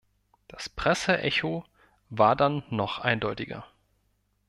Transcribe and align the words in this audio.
Das 0.47 0.67
Presseecho 0.67 1.63
war 2.09 2.35
dann 2.35 2.63
noch 2.71 2.97
eindeutiger. 2.97 3.67